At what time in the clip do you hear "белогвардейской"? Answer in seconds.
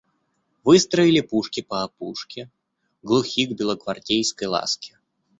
3.51-4.47